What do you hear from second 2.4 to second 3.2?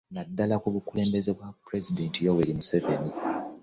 Museveni.